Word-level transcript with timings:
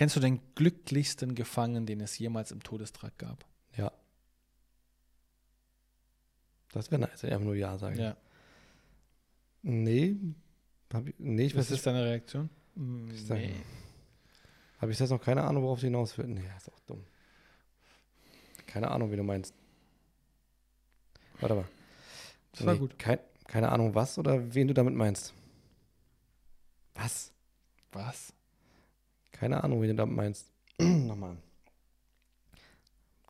Kennst 0.00 0.16
du 0.16 0.20
den 0.20 0.40
glücklichsten 0.54 1.34
Gefangenen, 1.34 1.84
den 1.84 2.00
es 2.00 2.18
jemals 2.18 2.52
im 2.52 2.62
Todestrakt 2.62 3.18
gab? 3.18 3.44
Ja. 3.76 3.92
Das 6.72 6.90
wäre 6.90 7.02
nice, 7.02 7.22
wenn 7.22 7.28
ich 7.28 7.34
einfach 7.34 7.44
nur 7.44 7.54
Ja 7.54 7.76
sage. 7.76 8.00
Ja. 8.00 8.16
Nee. 9.60 10.16
Hab 10.90 11.06
ich, 11.06 11.14
nee, 11.18 11.44
ich 11.44 11.52
Was 11.54 11.64
weiß 11.66 11.70
nicht. 11.72 11.78
ist 11.80 11.86
deine 11.86 12.02
Reaktion? 12.06 12.48
Ich 13.12 13.26
sag- 13.26 13.40
Habe 14.78 14.90
ich 14.90 14.98
jetzt 14.98 15.10
noch 15.10 15.20
keine 15.20 15.44
Ahnung, 15.44 15.64
worauf 15.64 15.80
sie 15.80 15.88
hinaus 15.88 16.16
will. 16.16 16.28
Nee, 16.28 16.48
ist 16.56 16.72
auch 16.72 16.80
dumm. 16.86 17.04
Keine 18.66 18.90
Ahnung, 18.90 19.12
wie 19.12 19.16
du 19.16 19.22
meinst. 19.22 19.52
Warte 21.40 21.56
mal. 21.56 21.68
Das 22.52 22.64
war 22.64 22.72
Nee, 22.72 22.78
gut. 22.78 22.98
Kein, 22.98 23.18
keine 23.46 23.68
Ahnung, 23.70 23.94
was 23.94 24.16
oder 24.16 24.54
wen 24.54 24.66
du 24.66 24.72
damit 24.72 24.94
meinst. 24.94 25.34
Was? 26.94 27.32
Was? 27.92 28.32
Keine 29.40 29.64
Ahnung, 29.64 29.80
wen 29.80 29.88
du 29.88 29.94
damit 29.94 30.14
meinst. 30.14 30.52
Nochmal. 30.78 31.38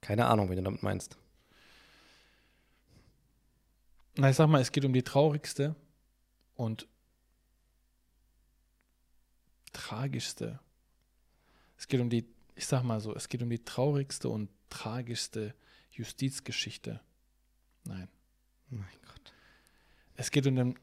Keine 0.00 0.24
Ahnung, 0.24 0.48
wen 0.48 0.56
du 0.56 0.62
damit 0.62 0.82
meinst. 0.82 1.18
Na, 4.16 4.30
ich 4.30 4.36
sag 4.36 4.48
mal, 4.48 4.62
es 4.62 4.72
geht 4.72 4.86
um 4.86 4.94
die 4.94 5.02
traurigste 5.02 5.76
und 6.54 6.88
tragischste. 9.74 10.60
Es 11.76 11.86
geht 11.86 12.00
um 12.00 12.08
die, 12.08 12.24
ich 12.54 12.66
sag 12.66 12.84
mal 12.84 13.02
so, 13.02 13.14
es 13.14 13.28
geht 13.28 13.42
um 13.42 13.50
die 13.50 13.62
traurigste 13.62 14.30
und 14.30 14.48
tragischste 14.70 15.54
Justizgeschichte. 15.90 17.02
Nein. 17.84 18.08
Mein 18.70 18.88
Gott. 19.06 19.34
Es 20.14 20.30
geht 20.30 20.46
um 20.46 20.56
den, 20.56 20.78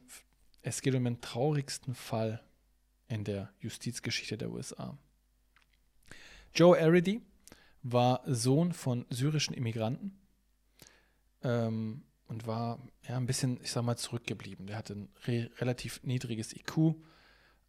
es 0.62 0.82
geht 0.82 0.94
um 0.94 1.02
den 1.02 1.20
traurigsten 1.20 1.96
Fall 1.96 2.44
in 3.08 3.24
der 3.24 3.52
Justizgeschichte 3.58 4.38
der 4.38 4.52
USA. 4.52 4.96
Joe 6.56 6.78
Arridy 6.80 7.22
war 7.82 8.22
Sohn 8.26 8.72
von 8.72 9.06
syrischen 9.10 9.54
Immigranten 9.54 10.18
ähm, 11.42 12.02
und 12.26 12.46
war 12.46 12.80
ja 13.06 13.16
ein 13.16 13.26
bisschen, 13.26 13.60
ich 13.62 13.70
sag 13.70 13.84
mal, 13.84 13.96
zurückgeblieben. 13.96 14.66
Der 14.66 14.76
hatte 14.76 14.94
ein 14.94 15.08
re 15.26 15.50
relativ 15.58 16.02
niedriges 16.02 16.52
IQ, 16.52 16.96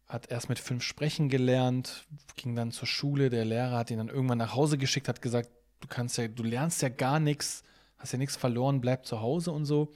hat 0.06 0.30
erst 0.30 0.48
mit 0.48 0.58
fünf 0.58 0.82
sprechen 0.82 1.28
gelernt, 1.28 2.06
ging 2.36 2.56
dann 2.56 2.72
zur 2.72 2.88
Schule. 2.88 3.30
Der 3.30 3.44
Lehrer 3.44 3.76
hat 3.78 3.90
ihn 3.90 3.98
dann 3.98 4.08
irgendwann 4.08 4.38
nach 4.38 4.54
Hause 4.54 4.78
geschickt, 4.78 5.08
hat 5.08 5.22
gesagt, 5.22 5.50
du 5.80 5.86
kannst 5.86 6.18
ja, 6.18 6.26
du 6.26 6.42
lernst 6.42 6.82
ja 6.82 6.88
gar 6.88 7.20
nichts, 7.20 7.62
hast 7.98 8.12
ja 8.12 8.18
nichts 8.18 8.36
verloren, 8.36 8.80
bleib 8.80 9.06
zu 9.06 9.20
Hause 9.20 9.52
und 9.52 9.64
so 9.64 9.92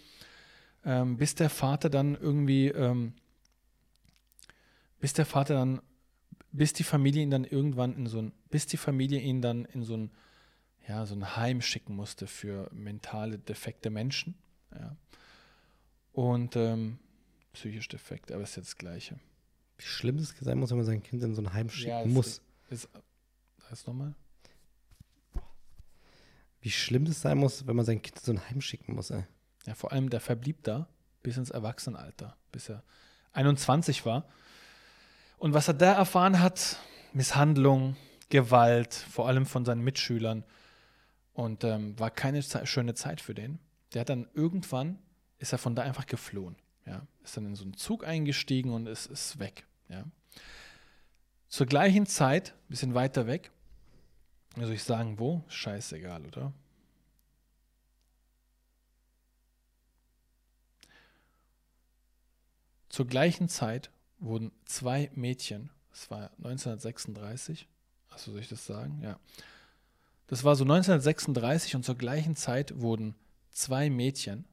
ähm, 0.84 1.16
bis 1.16 1.34
der 1.34 1.50
Vater 1.50 1.90
dann 1.90 2.16
irgendwie, 2.16 2.68
ähm, 2.68 3.14
bis 5.00 5.12
der 5.12 5.26
Vater 5.26 5.54
dann, 5.54 5.80
bis 6.52 6.72
die 6.72 6.84
Familie 6.84 7.22
ihn 7.22 7.30
dann 7.30 7.44
irgendwann 7.44 7.96
in 7.96 8.06
so 8.06 8.20
ein, 8.20 8.32
bis 8.50 8.66
die 8.66 8.76
Familie 8.76 9.20
ihn 9.20 9.40
dann 9.40 9.64
in 9.64 9.82
so 9.84 9.96
ein, 9.96 10.10
ja, 10.86 11.06
so 11.06 11.14
ein 11.14 11.36
Heim 11.36 11.62
schicken 11.62 11.96
musste 11.96 12.26
für 12.26 12.70
mentale 12.72 13.38
defekte 13.38 13.90
Menschen. 13.90 14.34
Ja. 14.72 14.96
Und 16.12 16.56
ähm, 16.56 16.98
psychisch 17.52 17.88
defekt, 17.88 18.32
aber 18.32 18.42
ist 18.42 18.56
jetzt 18.56 18.68
das 18.68 18.76
Gleiche. 18.76 19.18
Wie 19.78 19.84
schlimm 19.84 20.18
es 20.18 20.34
sein 20.40 20.58
muss, 20.58 20.70
wenn 20.70 20.76
man 20.76 20.86
sein 20.86 21.02
Kind 21.02 21.22
in 21.22 21.34
so 21.34 21.42
ein 21.42 21.52
Heim 21.52 21.70
schicken 21.70 21.90
Ja, 21.90 22.02
es 22.02 22.08
muss. 22.08 22.42
Ist, 22.68 22.88
heißt 23.70 23.86
nochmal? 23.86 24.14
Wie 26.60 26.70
schlimm 26.70 27.06
es 27.06 27.20
sein 27.20 27.38
muss, 27.38 27.66
wenn 27.66 27.74
man 27.74 27.84
sein 27.84 28.00
Kind 28.02 28.18
in 28.18 28.24
so 28.24 28.32
ein 28.32 28.50
Heim 28.50 28.60
schicken 28.60 28.94
muss, 28.94 29.10
ey. 29.10 29.24
Ja, 29.66 29.74
vor 29.74 29.92
allem 29.92 30.10
der 30.10 30.20
verblieb 30.20 30.62
da 30.62 30.88
bis 31.22 31.36
ins 31.36 31.50
Erwachsenenalter, 31.50 32.36
bis 32.50 32.68
er 32.68 32.82
21 33.32 34.04
war. 34.04 34.28
Und 35.42 35.54
was 35.54 35.66
er 35.66 35.74
da 35.74 35.94
erfahren 35.94 36.38
hat, 36.38 36.76
Misshandlung, 37.12 37.96
Gewalt, 38.28 38.94
vor 38.94 39.26
allem 39.26 39.44
von 39.44 39.64
seinen 39.64 39.82
Mitschülern. 39.82 40.44
Und 41.32 41.64
ähm, 41.64 41.98
war 41.98 42.12
keine 42.12 42.42
Ze 42.42 42.64
schöne 42.64 42.94
Zeit 42.94 43.20
für 43.20 43.34
den. 43.34 43.58
Der 43.92 44.02
hat 44.02 44.08
dann 44.08 44.28
irgendwann, 44.34 45.00
ist 45.40 45.50
er 45.50 45.58
von 45.58 45.74
da 45.74 45.82
einfach 45.82 46.06
geflohen. 46.06 46.54
Ja, 46.86 47.04
ist 47.24 47.36
dann 47.36 47.46
in 47.46 47.56
so 47.56 47.64
einen 47.64 47.76
Zug 47.76 48.06
eingestiegen 48.06 48.72
und 48.72 48.86
ist, 48.86 49.06
ist 49.06 49.40
weg. 49.40 49.66
Ja. 49.88 50.04
Zur 51.48 51.66
gleichen 51.66 52.06
Zeit, 52.06 52.50
ein 52.52 52.68
bisschen 52.68 52.94
weiter 52.94 53.26
weg, 53.26 53.50
soll 54.54 54.70
ich 54.70 54.84
sagen, 54.84 55.18
wo? 55.18 55.42
Scheißegal, 55.48 56.24
oder? 56.24 56.52
Zur 62.88 63.08
gleichen 63.08 63.48
Zeit 63.48 63.90
wurden 64.22 64.52
zwei 64.64 65.10
Mädchen, 65.14 65.70
das 65.90 66.10
war 66.10 66.30
1936, 66.38 67.68
also 68.10 68.32
soll 68.32 68.40
ich 68.40 68.48
das 68.48 68.66
sagen? 68.66 69.00
Ja. 69.02 69.18
Das 70.26 70.44
war 70.44 70.56
so 70.56 70.64
1936 70.64 71.76
und 71.76 71.84
zur 71.84 71.96
gleichen 71.96 72.36
Zeit 72.36 72.80
wurden 72.80 73.14
zwei 73.50 73.90
Mädchen 73.90 74.46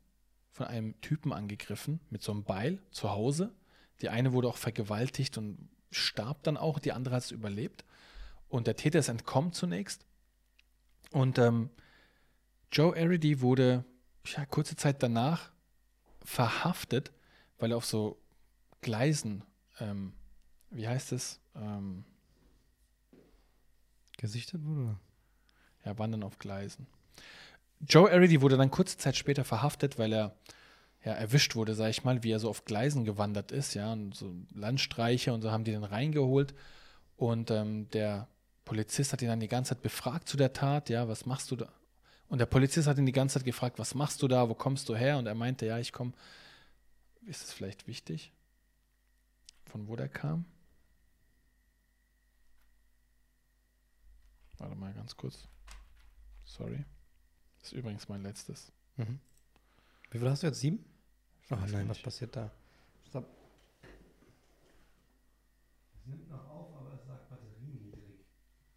von 0.52 0.68
einem 0.68 1.00
Typen 1.02 1.31
angegriffen 1.31 2.00
mit 2.09 2.22
so 2.22 2.31
einem 2.31 2.44
Beil 2.44 2.80
zu 2.91 3.12
Hause. 3.12 3.53
Die 4.02 4.09
eine 4.09 4.34
wurde 4.34 4.47
auch 4.47 4.57
vergewaltigt 4.57 5.38
und 5.38 5.69
starb 5.91 6.44
dann 6.44 6.57
auch, 6.57 6.80
die 6.80 6.91
andere 6.91 7.16
hat 7.16 7.24
es 7.24 7.31
überlebt. 7.31 7.86
Und 8.50 8.68
der 8.68 8.75
Täter 8.75 9.00
ist 9.00 9.09
entkommen 9.09 9.53
zunächst. 9.53 10.06
Und 11.12 11.38
ähm, 11.38 11.69
Joe 12.72 12.96
Arridy 12.96 13.41
wurde 13.41 13.86
ja, 14.25 14.46
kurze 14.46 14.75
Zeit 14.75 15.01
danach 15.01 15.51
verhaftet, 16.24 17.12
weil 17.57 17.72
er 17.72 17.78
auf 17.78 17.86
so 17.86 18.22
Gleisen, 18.81 19.44
ähm, 19.80 20.14
wie 20.70 20.88
heißt 20.88 21.12
es? 21.12 21.40
Ähm, 21.56 22.04
Gesichtet 24.18 24.66
wurde? 24.66 24.98
ja, 25.86 25.98
wandern 25.98 26.24
auf 26.24 26.40
Gleisen. 26.40 26.88
Joe 27.82 28.12
Arridy 28.12 28.42
wurde 28.42 28.58
dann 28.58 28.72
kurze 28.72 28.98
Zeit 28.98 29.16
später 29.16 29.44
verhaftet, 29.44 29.98
weil 29.98 30.14
er 30.14 30.36
ja, 31.04 31.14
erwischt 31.14 31.56
wurde, 31.56 31.76
sag 31.76 31.90
ich 31.90 32.04
mal, 32.04 32.24
wie 32.24 32.32
er 32.32 32.40
so 32.40 32.50
auf 32.50 32.66
Gleisen 32.66 33.06
gewandert 33.06 33.52
ist, 33.52 33.74
ja, 33.74 33.94
und 33.94 34.16
so 34.16 34.34
Landstreicher 34.54 35.34
und 35.34 35.42
so 35.42 35.52
haben 35.52 35.64
die 35.64 35.72
den 35.72 35.86
reingeholt. 35.86 36.54
Und 37.16 37.52
ähm, 37.52 37.90
der 37.92 38.28
Polizist 38.66 39.14
hat 39.14 39.22
ihn 39.22 39.30
dann 39.30 39.40
die 39.40 39.48
ganze 39.48 39.70
Zeit 39.76 39.82
befragt 39.82 40.28
zu 40.28 40.38
der 40.38 40.54
Tat, 40.54 40.90
ja, 40.90 41.08
was 41.08 41.26
machst 41.26 41.52
du 41.52 41.56
da? 41.56 41.72
Und 42.28 42.40
der 42.40 42.46
Polizist 42.46 42.88
hat 42.88 42.98
ihn 42.98 43.06
die 43.06 43.12
ganze 43.12 43.36
Zeit 43.36 43.46
gefragt, 43.46 43.80
was 43.80 43.96
machst 43.96 44.22
du 44.22 44.28
da, 44.28 44.50
wo 44.50 44.54
kommst 44.54 44.88
du 44.90 44.96
her? 44.96 45.18
Und 45.18 45.26
er 45.26 45.36
meinte, 45.36 45.66
ja, 45.66 45.80
ich 45.80 45.92
komme. 45.92 46.14
Ist 47.26 47.44
es 47.44 47.54
vielleicht 47.54 47.88
wichtig, 47.88 48.32
von 49.69 49.88
wo 49.88 49.96
der 49.96 50.09
kam? 50.09 50.46
Warte 54.57 54.75
mal 54.75 54.94
ganz 54.94 55.16
kurz. 55.16 55.47
Sorry. 56.44 56.84
Das 57.59 57.72
ist 57.72 57.78
übrigens 57.78 58.09
mein 58.09 58.24
letztes. 58.24 58.72
Mhm. 58.97 59.19
Wie 60.12 60.19
viel 60.19 60.30
hast 60.30 60.44
du 60.44 60.47
jetzt? 60.47 60.59
Sieben? 60.59 60.84
Ach 61.50 61.59
nein, 61.62 61.72
gar 61.72 61.81
was 61.90 61.97
nicht. 61.97 62.03
passiert 62.03 62.35
da? 62.35 62.52
Stopp. 63.07 63.25
Wir 66.06 66.16
sind 66.16 66.30
noch 66.30 66.49